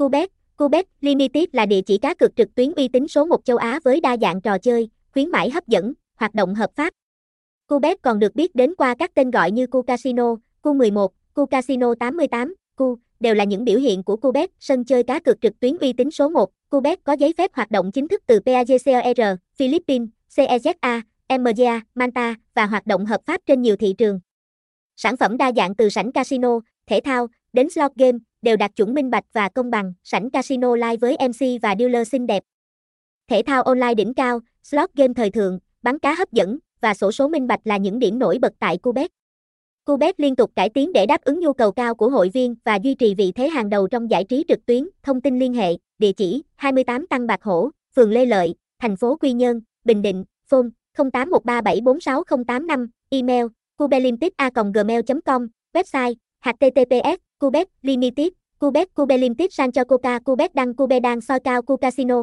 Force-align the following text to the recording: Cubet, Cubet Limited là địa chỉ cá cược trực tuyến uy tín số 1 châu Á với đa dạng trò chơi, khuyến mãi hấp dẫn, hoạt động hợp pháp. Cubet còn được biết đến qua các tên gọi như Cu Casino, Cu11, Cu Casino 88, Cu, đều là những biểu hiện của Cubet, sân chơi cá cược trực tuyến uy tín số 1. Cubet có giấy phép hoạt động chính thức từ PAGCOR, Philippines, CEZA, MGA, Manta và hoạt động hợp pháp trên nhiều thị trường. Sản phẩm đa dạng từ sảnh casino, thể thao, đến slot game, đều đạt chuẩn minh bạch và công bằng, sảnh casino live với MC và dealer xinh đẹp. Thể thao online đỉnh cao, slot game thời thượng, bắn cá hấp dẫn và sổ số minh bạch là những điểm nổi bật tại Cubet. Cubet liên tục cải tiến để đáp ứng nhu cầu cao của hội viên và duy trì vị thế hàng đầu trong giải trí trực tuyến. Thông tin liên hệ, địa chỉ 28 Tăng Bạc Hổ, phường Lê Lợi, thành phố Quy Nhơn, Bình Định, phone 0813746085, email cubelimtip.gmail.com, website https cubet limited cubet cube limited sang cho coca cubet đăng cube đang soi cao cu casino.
Cubet, 0.00 0.30
Cubet 0.56 0.86
Limited 1.00 1.44
là 1.52 1.66
địa 1.66 1.80
chỉ 1.80 1.98
cá 1.98 2.14
cược 2.14 2.36
trực 2.36 2.54
tuyến 2.54 2.72
uy 2.72 2.88
tín 2.88 3.08
số 3.08 3.24
1 3.24 3.44
châu 3.44 3.56
Á 3.56 3.80
với 3.84 4.00
đa 4.00 4.16
dạng 4.16 4.40
trò 4.40 4.58
chơi, 4.58 4.88
khuyến 5.12 5.30
mãi 5.30 5.50
hấp 5.50 5.66
dẫn, 5.66 5.92
hoạt 6.16 6.34
động 6.34 6.54
hợp 6.54 6.70
pháp. 6.76 6.92
Cubet 7.66 8.02
còn 8.02 8.18
được 8.18 8.34
biết 8.34 8.54
đến 8.54 8.74
qua 8.78 8.94
các 8.98 9.14
tên 9.14 9.30
gọi 9.30 9.50
như 9.50 9.66
Cu 9.66 9.82
Casino, 9.82 10.36
Cu11, 10.62 11.08
Cu 11.34 11.46
Casino 11.46 11.94
88, 12.00 12.54
Cu, 12.76 12.96
đều 13.20 13.34
là 13.34 13.44
những 13.44 13.64
biểu 13.64 13.78
hiện 13.78 14.02
của 14.02 14.16
Cubet, 14.16 14.50
sân 14.60 14.84
chơi 14.84 15.02
cá 15.02 15.20
cược 15.20 15.40
trực 15.40 15.60
tuyến 15.60 15.76
uy 15.78 15.92
tín 15.92 16.10
số 16.10 16.28
1. 16.28 16.50
Cubet 16.70 17.04
có 17.04 17.12
giấy 17.12 17.34
phép 17.38 17.54
hoạt 17.54 17.70
động 17.70 17.92
chính 17.92 18.08
thức 18.08 18.22
từ 18.26 18.40
PAGCOR, 18.46 19.38
Philippines, 19.56 20.08
CEZA, 20.36 21.02
MGA, 21.28 21.80
Manta 21.94 22.34
và 22.54 22.66
hoạt 22.66 22.86
động 22.86 23.06
hợp 23.06 23.20
pháp 23.26 23.40
trên 23.46 23.62
nhiều 23.62 23.76
thị 23.76 23.94
trường. 23.98 24.20
Sản 24.96 25.16
phẩm 25.16 25.36
đa 25.36 25.52
dạng 25.56 25.74
từ 25.74 25.88
sảnh 25.88 26.12
casino, 26.12 26.60
thể 26.86 27.00
thao, 27.04 27.28
đến 27.52 27.70
slot 27.70 27.92
game, 27.96 28.18
đều 28.42 28.56
đạt 28.56 28.76
chuẩn 28.76 28.94
minh 28.94 29.10
bạch 29.10 29.24
và 29.32 29.48
công 29.48 29.70
bằng, 29.70 29.92
sảnh 30.04 30.30
casino 30.30 30.76
live 30.76 30.96
với 30.96 31.16
MC 31.28 31.62
và 31.62 31.74
dealer 31.78 32.08
xinh 32.08 32.26
đẹp. 32.26 32.42
Thể 33.28 33.42
thao 33.46 33.62
online 33.62 33.94
đỉnh 33.94 34.14
cao, 34.14 34.40
slot 34.62 34.90
game 34.94 35.14
thời 35.14 35.30
thượng, 35.30 35.58
bắn 35.82 35.98
cá 35.98 36.14
hấp 36.14 36.32
dẫn 36.32 36.58
và 36.80 36.94
sổ 36.94 37.12
số 37.12 37.28
minh 37.28 37.46
bạch 37.46 37.60
là 37.64 37.76
những 37.76 37.98
điểm 37.98 38.18
nổi 38.18 38.38
bật 38.38 38.52
tại 38.58 38.78
Cubet. 38.78 39.10
Cubet 39.84 40.20
liên 40.20 40.36
tục 40.36 40.50
cải 40.56 40.68
tiến 40.68 40.92
để 40.92 41.06
đáp 41.06 41.20
ứng 41.24 41.40
nhu 41.40 41.52
cầu 41.52 41.72
cao 41.72 41.94
của 41.94 42.10
hội 42.10 42.28
viên 42.28 42.54
và 42.64 42.76
duy 42.76 42.94
trì 42.94 43.14
vị 43.14 43.32
thế 43.32 43.48
hàng 43.48 43.68
đầu 43.68 43.88
trong 43.88 44.10
giải 44.10 44.24
trí 44.24 44.44
trực 44.48 44.66
tuyến. 44.66 44.88
Thông 45.02 45.20
tin 45.20 45.38
liên 45.38 45.54
hệ, 45.54 45.76
địa 45.98 46.12
chỉ 46.12 46.42
28 46.56 47.06
Tăng 47.06 47.26
Bạc 47.26 47.42
Hổ, 47.42 47.70
phường 47.96 48.12
Lê 48.12 48.26
Lợi, 48.26 48.54
thành 48.78 48.96
phố 48.96 49.16
Quy 49.16 49.32
Nhơn, 49.32 49.60
Bình 49.84 50.02
Định, 50.02 50.24
phone 50.46 50.66
0813746085, 50.96 52.86
email 53.10 53.46
cubelimtip.gmail.com, 53.76 55.48
website 55.74 56.14
https 56.44 57.29
cubet 57.40 57.68
limited 57.82 58.32
cubet 58.58 58.88
cube 58.94 59.18
limited 59.18 59.50
sang 59.50 59.72
cho 59.72 59.84
coca 59.84 60.18
cubet 60.18 60.54
đăng 60.54 60.74
cube 60.74 61.00
đang 61.00 61.20
soi 61.20 61.40
cao 61.40 61.62
cu 61.62 61.76
casino. 61.76 62.22